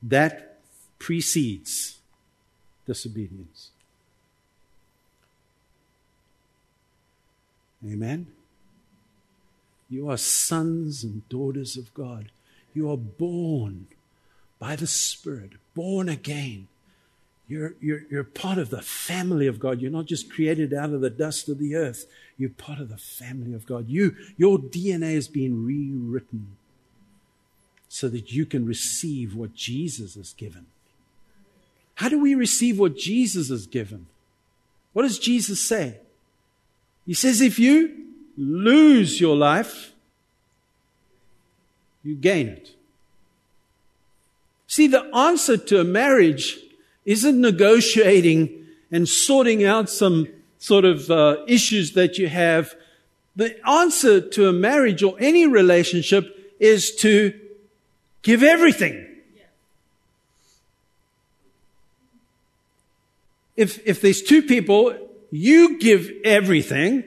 [0.00, 0.60] That
[1.00, 1.98] precedes
[2.86, 3.70] disobedience.
[7.84, 8.28] Amen.
[9.90, 12.30] You are sons and daughters of God.
[12.74, 13.88] You are born
[14.60, 16.68] by the Spirit, born again.
[17.46, 19.80] You're, you're, you're part of the family of God.
[19.80, 22.06] You're not just created out of the dust of the earth.
[22.38, 23.88] You're part of the family of God.
[23.88, 26.56] You, your DNA has been rewritten
[27.88, 30.66] so that you can receive what Jesus has given.
[31.96, 34.06] How do we receive what Jesus has given?
[34.94, 35.98] What does Jesus say?
[37.06, 39.92] He says, if you lose your life,
[42.02, 42.70] you gain it.
[44.66, 46.58] See, the answer to a marriage
[47.04, 52.74] isn't negotiating and sorting out some sort of uh, issues that you have.
[53.36, 57.38] The answer to a marriage or any relationship is to
[58.22, 59.06] give everything.
[63.56, 64.96] If, if there's two people,
[65.30, 67.04] you give everything.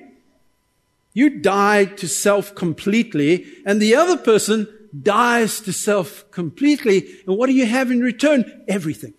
[1.13, 4.67] You die to self completely and the other person
[5.01, 7.07] dies to self completely.
[7.25, 8.63] And what do you have in return?
[8.67, 9.13] Everything.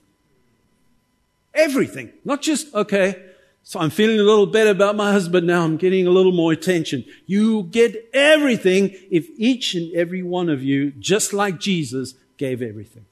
[1.55, 2.13] Everything.
[2.25, 3.23] Not just, okay,
[3.63, 5.63] so I'm feeling a little better about my husband now.
[5.63, 7.05] I'm getting a little more attention.
[7.27, 13.05] You get everything if each and every one of you, just like Jesus, gave everything.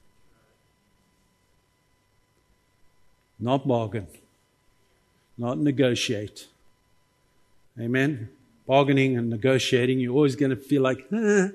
[3.38, 4.06] Not bargain.
[5.36, 6.46] Not negotiate.
[7.78, 8.30] Amen.
[8.66, 11.52] Bargaining and negotiating, you're always going to feel like, eh, I'm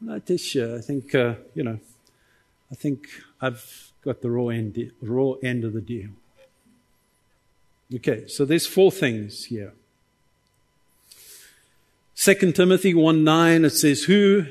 [0.00, 0.76] not too sure.
[0.76, 1.80] I think, uh, you know,
[2.70, 3.08] I think
[3.40, 6.10] I've got the raw end, raw end of the deal.
[7.92, 9.72] Okay, so there's four things here.
[12.14, 14.46] 2 Timothy 1 9, it says, Who,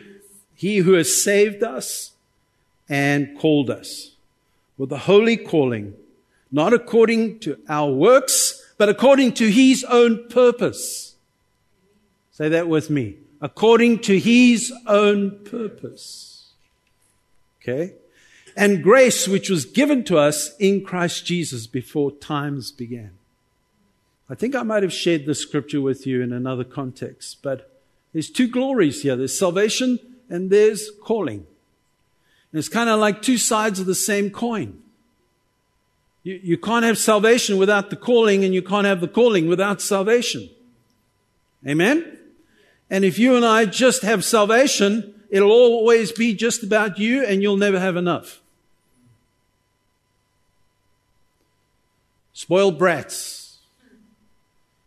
[0.54, 2.12] he who has saved us
[2.90, 4.12] and called us
[4.78, 5.96] with a holy calling,
[6.52, 11.16] not according to our works, but according to his own purpose.
[12.32, 13.16] Say that with me.
[13.42, 16.52] According to his own purpose.
[17.62, 17.94] Okay?
[18.56, 23.12] And grace which was given to us in Christ Jesus before times began.
[24.30, 27.70] I think I might have shared this scripture with you in another context, but
[28.14, 29.16] there's two glories here.
[29.16, 31.46] There's salvation and there's calling.
[32.52, 34.82] And it's kind of like two sides of the same coin.
[36.24, 39.82] You, you can't have salvation without the calling, and you can't have the calling without
[39.82, 40.50] salvation.
[41.68, 42.18] Amen?
[42.90, 47.42] And if you and I just have salvation, it'll always be just about you, and
[47.44, 48.42] you'll never have enough.
[52.36, 53.60] Spoiled brats.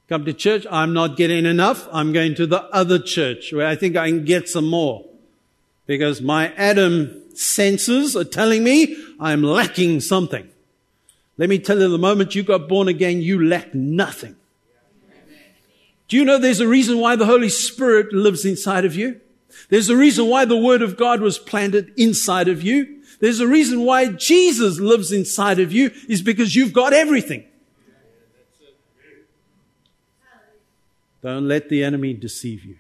[0.06, 1.88] Come to church, I'm not getting enough.
[1.90, 5.06] I'm going to the other church where I think I can get some more.
[5.86, 10.46] Because my Adam senses are telling me I'm lacking something.
[11.38, 14.36] Let me tell you, the moment you got born again, you lack nothing.
[16.08, 19.22] Do you know there's a reason why the Holy Spirit lives inside of you?
[19.70, 22.97] There's a reason why the Word of God was planted inside of you.
[23.20, 27.44] There's a reason why Jesus lives inside of you is because you've got everything.
[31.20, 32.76] Don't let the enemy deceive you.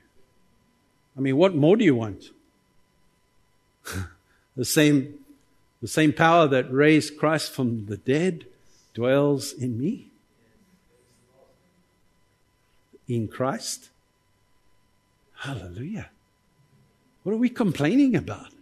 [1.16, 2.30] I mean, what more do you want?
[4.56, 5.14] the same
[5.80, 8.46] the same power that raised Christ from the dead
[8.94, 10.10] dwells in me.
[13.06, 13.90] In Christ.
[15.36, 16.10] Hallelujah.
[17.22, 18.52] What are we complaining about?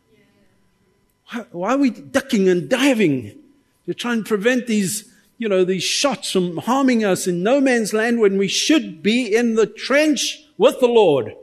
[1.30, 3.38] Why, why are we ducking and diving
[3.86, 7.92] to try and prevent these, you know, these shots from harming us in no man's
[7.92, 11.34] land when we should be in the trench with the Lord?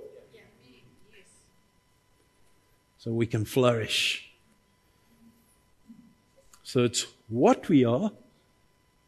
[2.98, 4.30] So we can flourish.
[6.64, 8.12] So it's what we are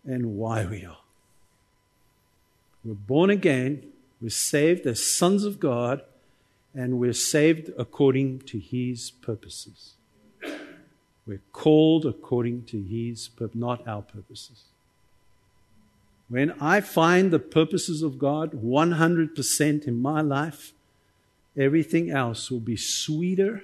[0.03, 0.97] and why we are.
[2.83, 6.01] We're born again, we're saved as sons of God,
[6.75, 9.93] and we're saved according to His purposes.
[11.27, 14.65] We're called according to His purpose, not our purposes.
[16.27, 20.73] When I find the purposes of God 100% in my life,
[21.57, 23.63] everything else will be sweeter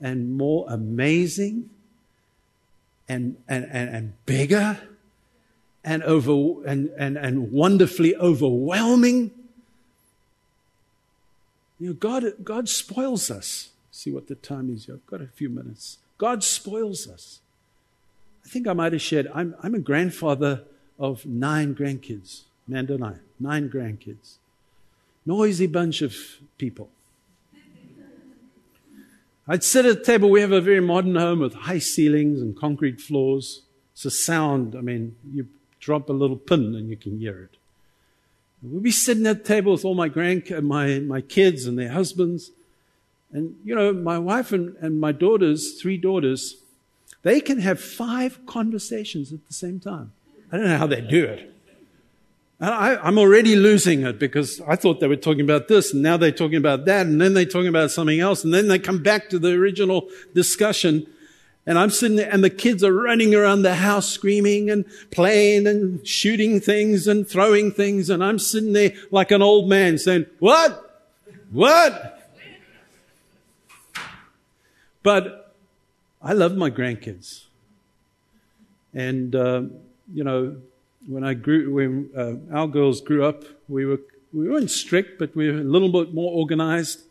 [0.00, 1.70] and more amazing
[3.08, 4.80] and, and, and, and bigger
[5.84, 9.30] and, over, and, and, and wonderfully overwhelming.
[11.78, 13.70] You know, God, God spoils us.
[13.90, 14.88] See what the time is.
[14.88, 15.98] I've got a few minutes.
[16.22, 17.40] God spoils us.
[18.46, 20.62] I think I might have shared, I'm, I'm a grandfather
[20.96, 22.42] of nine grandkids.
[22.68, 24.36] Amanda and I, nine grandkids.
[25.26, 26.14] Noisy bunch of
[26.58, 26.90] people.
[29.48, 30.30] I'd sit at a table.
[30.30, 33.62] We have a very modern home with high ceilings and concrete floors.
[33.92, 34.76] It's a sound.
[34.76, 35.48] I mean, you
[35.80, 37.56] drop a little pin and you can hear it.
[38.62, 41.90] We'd be sitting at the table with all my grand, my, my kids and their
[41.90, 42.52] husbands.
[43.32, 46.56] And, you know, my wife and, and my daughters, three daughters,
[47.22, 50.12] they can have five conversations at the same time.
[50.50, 51.48] I don't know how they do it.
[52.60, 56.02] And I, am already losing it because I thought they were talking about this and
[56.02, 58.78] now they're talking about that and then they're talking about something else and then they
[58.78, 61.06] come back to the original discussion
[61.66, 65.66] and I'm sitting there and the kids are running around the house screaming and playing
[65.66, 70.26] and shooting things and throwing things and I'm sitting there like an old man saying,
[70.38, 71.04] what?
[71.50, 72.21] What?
[75.02, 75.54] But
[76.20, 77.44] I love my grandkids.
[78.94, 79.62] And, uh,
[80.12, 80.56] you know,
[81.06, 84.00] when I grew, when uh, our girls grew up, we were
[84.32, 87.02] we weren't strict, but we were a little bit more organized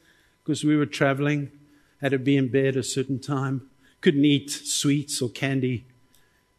[0.44, 1.52] because we were traveling,
[2.02, 3.70] had to be in bed a certain time,
[4.02, 5.86] couldn't eat sweets or candy,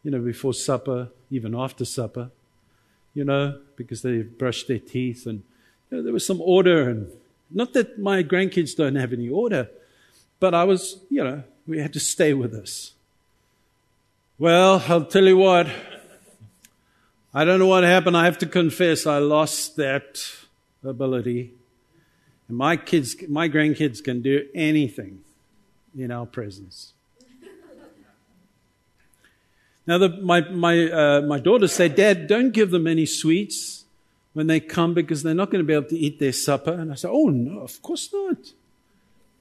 [0.03, 2.29] you know, before supper, even after supper,
[3.13, 5.43] you know, because they brushed their teeth and
[5.91, 7.11] you know, there was some order and
[7.51, 9.69] not that my grandkids don't have any order,
[10.43, 12.91] but I was, you know, we had to stay with us.
[14.37, 15.67] Well, I'll tell you what,
[17.33, 18.17] I don't know what happened.
[18.17, 20.21] I have to confess, I lost that
[20.83, 21.53] ability.
[22.49, 25.21] And my kids, my grandkids can do anything
[25.97, 26.91] in our presence.
[29.87, 33.85] Now, the, my, my, uh, my daughter said, Dad, don't give them any sweets
[34.33, 36.73] when they come because they're not going to be able to eat their supper.
[36.73, 38.39] And I said, Oh, no, of course not.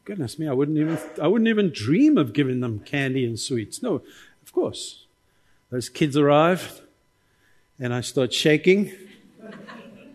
[0.05, 3.83] Goodness me, I wouldn't even, I wouldn't even dream of giving them candy and sweets.
[3.83, 4.03] No,
[4.43, 5.07] of course.
[5.71, 6.83] Those kids arrive
[7.79, 8.93] and I start shaking.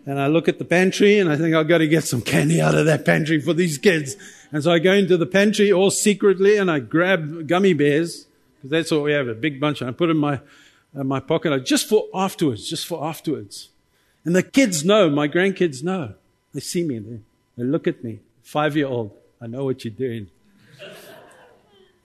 [0.06, 2.62] And I look at the pantry and I think I've got to get some candy
[2.62, 4.16] out of that pantry for these kids.
[4.52, 8.26] And so I go into the pantry all secretly and I grab gummy bears
[8.56, 9.82] because that's what we have, a big bunch.
[9.82, 10.40] And I put in my,
[10.96, 13.70] in my pocket I, just for afterwards, just for afterwards.
[14.24, 16.16] And the kids know, my grandkids know.
[16.54, 17.20] They see me, they,
[17.58, 18.20] they look at me.
[18.44, 19.12] Five year old,
[19.42, 20.30] I know what you're doing.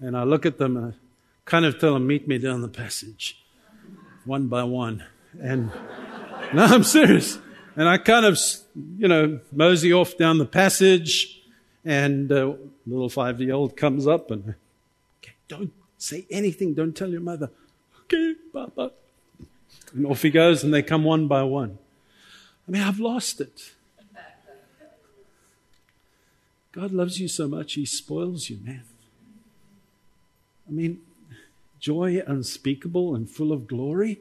[0.01, 0.97] And I look at them and I
[1.45, 3.43] kind of tell them, meet me down the passage,
[4.25, 5.05] one by one.
[5.41, 5.71] And
[6.55, 7.39] no, I'm serious.
[7.77, 8.39] And I kind of,
[8.99, 11.41] you know, mosey off down the passage,
[11.85, 12.53] and uh,
[12.87, 14.55] little five year old comes up and,
[15.21, 17.51] okay, don't say anything, don't tell your mother.
[18.03, 18.93] Okay, Papa.
[19.95, 21.79] And off he goes, and they come one by one.
[22.69, 23.73] I mean, I've lost it.
[26.73, 28.85] God loves you so much, He spoils you, man.
[30.67, 31.01] I mean,
[31.79, 34.21] joy unspeakable and full of glory.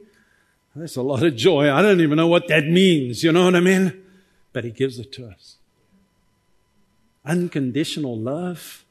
[0.76, 1.72] That's a lot of joy.
[1.72, 3.24] I don't even know what that means.
[3.24, 4.04] You know what I mean?
[4.52, 5.58] But He gives it to us.
[7.26, 8.84] Unconditional love.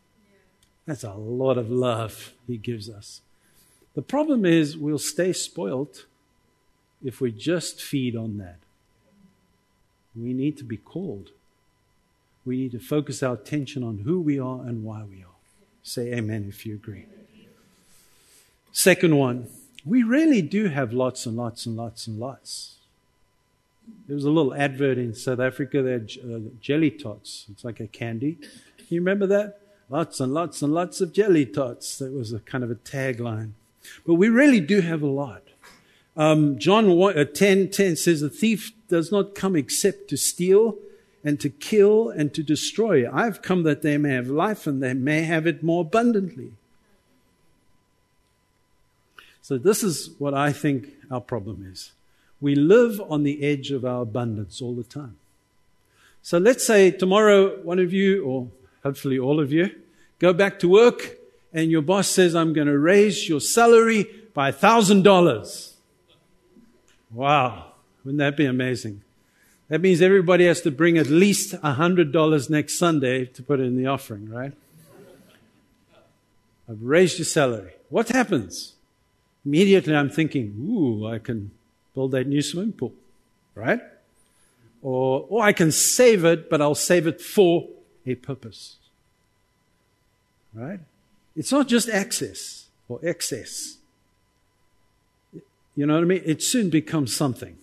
[0.87, 3.21] That's a lot of love He gives us.
[3.95, 6.07] The problem is we'll stay spoilt
[7.05, 8.59] if we just feed on that.
[10.15, 11.31] We need to be called.
[12.45, 15.37] We need to focus our attention on who we are and why we are.
[15.83, 17.07] Say amen if you agree.
[18.73, 19.49] Second one,
[19.85, 22.77] we really do have lots and lots and lots and lots.
[24.07, 27.47] There was a little advert in South Africa, they had uh, jelly tots.
[27.51, 28.39] It's like a candy.
[28.89, 29.61] You remember that?
[29.89, 31.99] Lots and lots and lots of jelly tots.
[31.99, 33.53] That was a kind of a tagline.
[34.07, 35.43] But we really do have a lot.
[36.17, 40.77] Um, John 1, uh, 10, 10 says, The thief does not come except to steal
[41.23, 43.11] and to kill and to destroy.
[43.11, 46.53] I've come that they may have life and they may have it more abundantly.
[49.43, 51.93] So, this is what I think our problem is.
[52.41, 55.17] We live on the edge of our abundance all the time.
[56.23, 58.49] So, let's say tomorrow, one of you, or
[58.83, 59.71] hopefully all of you,
[60.19, 61.17] go back to work
[61.53, 65.73] and your boss says, I'm going to raise your salary by $1,000.
[67.13, 67.73] Wow.
[68.05, 69.03] Wouldn't that be amazing?
[69.71, 73.87] That means everybody has to bring at least $100 next Sunday to put in the
[73.87, 74.53] offering, right?
[76.69, 77.75] I've raised your salary.
[77.89, 78.75] What happens?
[79.47, 81.53] Immediately I'm thinking, ooh, I can
[81.95, 82.93] build that new swimming pool,
[83.55, 83.81] right?
[84.83, 87.69] Or, or I can save it, but I'll save it for
[88.05, 88.77] a purpose.
[90.53, 90.81] Right?
[91.37, 93.77] It's not just access or excess.
[95.77, 96.23] You know what I mean?
[96.25, 97.57] It soon becomes something.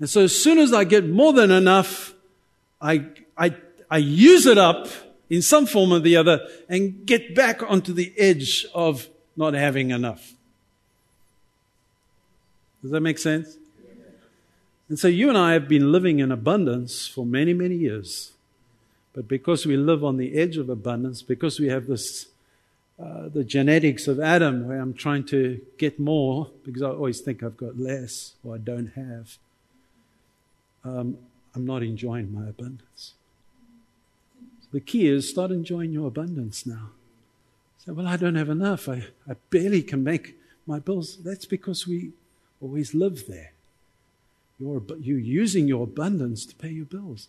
[0.00, 2.14] And so as soon as I get more than enough,
[2.80, 3.54] I, I,
[3.90, 4.88] I use it up
[5.28, 9.90] in some form or the other and get back onto the edge of not having
[9.90, 10.32] enough.
[12.82, 13.58] Does that make sense?
[14.88, 18.32] And so you and I have been living in abundance for many, many years.
[19.12, 22.26] But because we live on the edge of abundance, because we have this,
[22.98, 27.42] uh, the genetics of Adam, where I'm trying to get more because I always think
[27.42, 29.36] I've got less or I don't have,
[30.84, 31.18] um,
[31.54, 33.14] I'm not enjoying my abundance.
[34.72, 36.90] The key is start enjoying your abundance now.
[37.78, 38.88] Say, well, I don't have enough.
[38.88, 41.16] I, I barely can make my bills.
[41.16, 42.12] That's because we
[42.60, 43.52] always live there.
[44.58, 47.28] You're, you're using your abundance to pay your bills.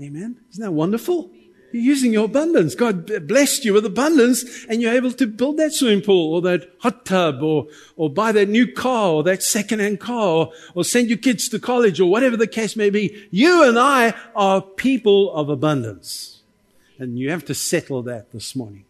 [0.00, 0.36] Amen?
[0.52, 1.30] Isn't that wonderful?
[1.72, 2.74] You're using your abundance.
[2.74, 6.70] God blessed you with abundance and you're able to build that swimming pool or that
[6.80, 7.66] hot tub or,
[7.96, 11.58] or buy that new car or that second-hand car or, or send your kids to
[11.58, 13.28] college or whatever the case may be.
[13.30, 16.42] You and I are people of abundance.
[16.98, 18.84] And you have to settle that this morning.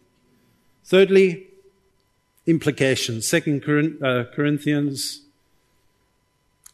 [0.85, 1.47] Thirdly,
[2.47, 3.27] implications.
[3.27, 3.63] Second
[4.01, 5.21] uh, Corinthians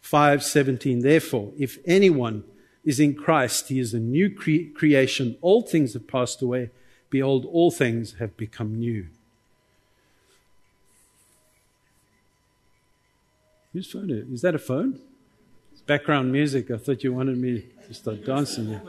[0.04, 2.44] 5:17 Therefore if anyone
[2.86, 6.70] is in Christ he is a new cre- creation all things have passed away
[7.10, 9.08] behold all things have become new
[13.76, 15.02] Whose phone is Is that a phone?
[15.74, 16.72] It's background music.
[16.72, 18.80] I thought you wanted me to start dancing.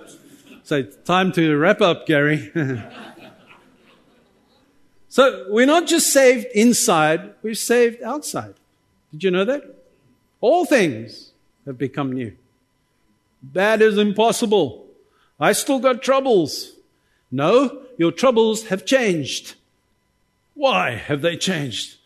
[0.63, 2.53] So time to wrap up, Gary.
[5.09, 8.55] so we're not just saved inside, we're saved outside.
[9.11, 9.65] Did you know that?
[10.41, 11.33] All things
[11.65, 12.37] have become new.
[13.43, 14.87] Bad is impossible.
[15.39, 16.73] I still got troubles.
[17.31, 19.55] No, your troubles have changed.
[20.55, 21.99] Why have they changed?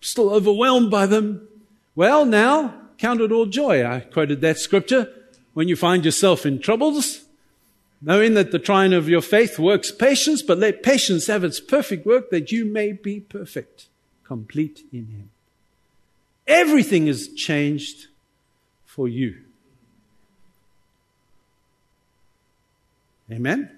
[0.00, 1.46] Still overwhelmed by them.
[1.94, 3.84] Well, now, count it all joy.
[3.84, 5.12] I quoted that scripture.
[5.54, 7.24] When you find yourself in troubles,
[8.00, 12.06] knowing that the trying of your faith works patience, but let patience have its perfect
[12.06, 13.88] work that you may be perfect,
[14.24, 15.30] complete in Him.
[16.46, 18.06] Everything is changed
[18.86, 19.41] for you.
[23.32, 23.70] Amen?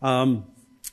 [0.00, 0.46] Um,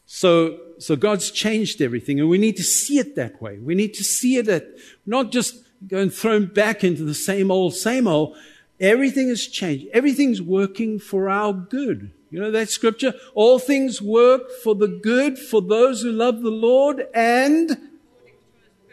[0.05, 3.57] so, so God's changed everything, and we need to see it that way.
[3.57, 4.67] We need to see it at
[5.05, 5.55] not just
[5.87, 8.35] going thrown back into the same old, same old.
[8.79, 9.87] Everything has changed.
[9.91, 12.11] Everything's working for our good.
[12.29, 13.13] You know that scripture?
[13.33, 17.89] All things work for the good for those who love the Lord and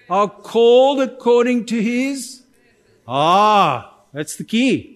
[0.09, 2.43] are called according to his.
[3.07, 4.96] Ah, that's the key.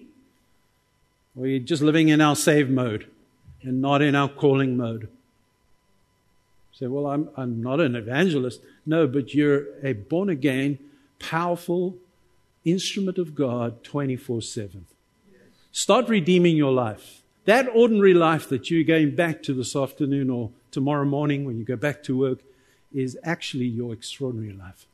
[1.41, 3.07] We're just living in our save mode
[3.63, 5.09] and not in our calling mode.
[6.71, 8.61] Say, well, I'm, I'm not an evangelist.
[8.85, 10.77] No, but you're a born again,
[11.17, 11.95] powerful
[12.63, 14.85] instrument of God 24 7.
[15.71, 17.23] Start redeeming your life.
[17.45, 21.65] That ordinary life that you're going back to this afternoon or tomorrow morning when you
[21.65, 22.41] go back to work
[22.93, 24.85] is actually your extraordinary life.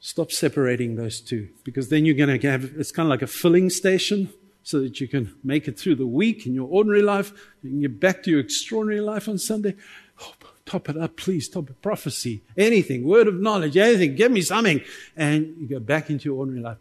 [0.00, 3.28] Stop separating those two because then you're going to have it's kind of like a
[3.28, 4.30] filling station
[4.62, 7.30] so that you can make it through the week in your ordinary life.
[7.62, 9.76] And You can get back to your extraordinary life on Sunday.
[10.20, 10.34] Oh,
[10.66, 11.48] top it up, please.
[11.48, 11.80] Top it.
[11.80, 14.14] Prophecy, anything, word of knowledge, anything.
[14.14, 14.82] Give me something.
[15.16, 16.78] And you go back into your ordinary life.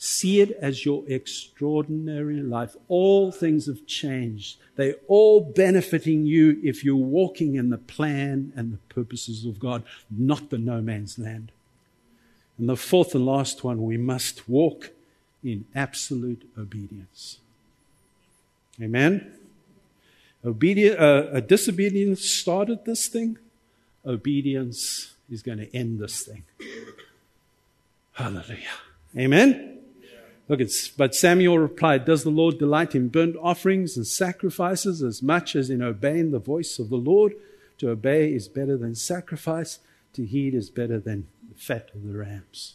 [0.00, 2.76] See it as your extraordinary life.
[2.86, 4.58] All things have changed.
[4.76, 9.82] They're all benefiting you if you're walking in the plan and the purposes of God,
[10.08, 11.50] not the no man's land.
[12.58, 14.90] And the fourth and last one, we must walk
[15.42, 17.38] in absolute obedience.
[18.80, 19.32] Amen?
[20.44, 23.38] Obedience, uh, a disobedience started this thing.
[24.06, 26.44] Obedience is going to end this thing.
[28.12, 28.78] Hallelujah.
[29.16, 29.78] Amen?
[30.48, 35.22] Look, it's, but Samuel replied, Does the Lord delight in burnt offerings and sacrifices as
[35.22, 37.34] much as in obeying the voice of the Lord?
[37.78, 39.78] To obey is better than sacrifice,
[40.14, 42.74] to heed is better than the fat of the rams.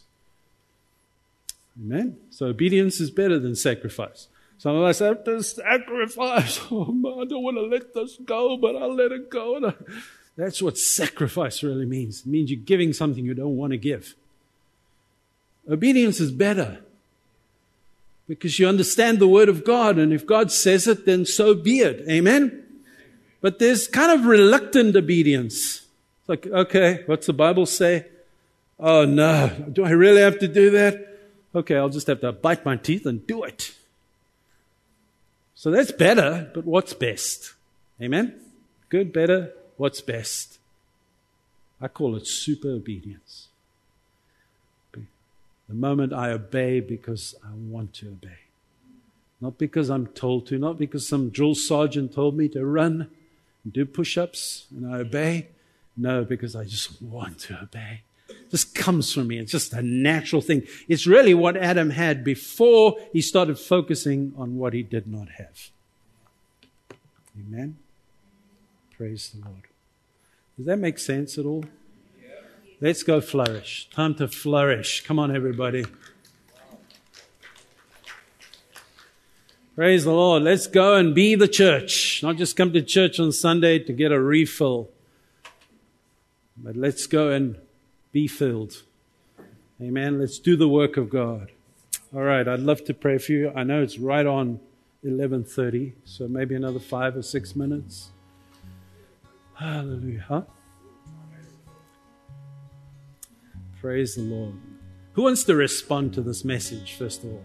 [1.80, 2.16] Amen?
[2.30, 4.28] So obedience is better than sacrifice.
[4.58, 6.60] Some of us have to sacrifice.
[6.70, 9.72] Oh, man, I don't want to let this go, but I'll let it go.
[10.36, 12.20] That's what sacrifice really means.
[12.20, 14.14] It means you're giving something you don't want to give.
[15.68, 16.80] Obedience is better
[18.26, 21.80] because you understand the word of God, and if God says it, then so be
[21.80, 22.08] it.
[22.08, 22.64] Amen?
[23.40, 25.82] But there's kind of reluctant obedience.
[26.20, 28.06] It's like, okay, what's the Bible say?
[28.78, 31.13] Oh no, do I really have to do that?
[31.54, 33.74] Okay, I'll just have to bite my teeth and do it.
[35.54, 37.54] So that's better, but what's best?
[38.00, 38.34] Amen?
[38.88, 40.58] Good, better, what's best?
[41.80, 43.48] I call it super obedience.
[44.92, 48.38] The moment I obey because I want to obey.
[49.40, 53.10] Not because I'm told to, not because some drill sergeant told me to run
[53.62, 55.48] and do push ups and I obey.
[55.96, 58.02] No, because I just want to obey.
[58.50, 59.38] Just comes from me.
[59.38, 60.62] It's just a natural thing.
[60.88, 65.70] It's really what Adam had before he started focusing on what he did not have.
[67.38, 67.76] Amen.
[68.96, 69.62] Praise the Lord.
[70.56, 71.64] Does that make sense at all?
[72.80, 73.88] Let's go flourish.
[73.90, 75.04] Time to flourish.
[75.04, 75.84] Come on, everybody.
[79.74, 80.44] Praise the Lord.
[80.44, 82.22] Let's go and be the church.
[82.22, 84.90] Not just come to church on Sunday to get a refill,
[86.56, 87.56] but let's go and
[88.14, 88.84] be filled.
[89.82, 90.20] Amen.
[90.20, 91.50] Let's do the work of God.
[92.14, 92.46] All right.
[92.46, 93.52] I'd love to pray for you.
[93.54, 94.60] I know it's right on
[95.04, 98.12] 11:30, so maybe another 5 or 6 minutes.
[99.54, 100.46] Hallelujah.
[103.80, 104.54] Praise the Lord.
[105.14, 107.44] Who wants to respond to this message, first of all?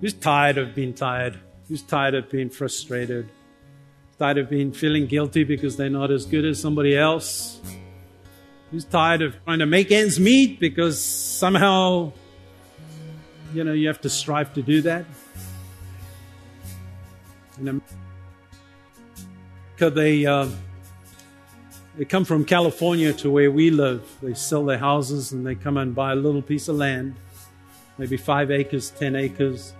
[0.00, 1.40] Who's tired of being tired?
[1.68, 3.30] Who's tired of being frustrated?
[4.18, 7.60] Tired of being feeling guilty because they're not as good as somebody else?
[8.70, 12.12] Who's tired of trying to make ends meet because somehow,
[13.52, 15.04] you know, you have to strive to do that?
[17.58, 17.90] In America,
[19.90, 20.26] they.
[20.26, 20.48] Uh,
[21.96, 24.08] they come from California to where we live.
[24.22, 27.16] They sell their houses and they come and buy a little piece of land,
[27.98, 29.74] maybe five acres, ten acres,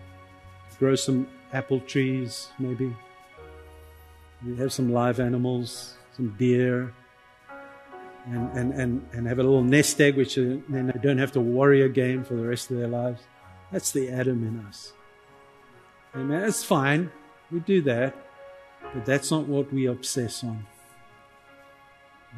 [0.78, 2.94] grow some apple trees, maybe.
[4.44, 6.92] We have some live animals, some deer,
[8.26, 11.32] and, and, and, and have a little nest egg, which uh, then they don't have
[11.32, 13.22] to worry again for the rest of their lives.
[13.72, 14.92] That's the Adam in us.
[16.14, 16.42] Amen.
[16.42, 17.10] That's fine.
[17.50, 18.14] We do that.
[18.94, 20.66] But that's not what we obsess on.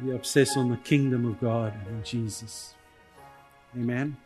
[0.03, 2.75] We obsess on the kingdom of God and Jesus.
[3.75, 4.17] Amen.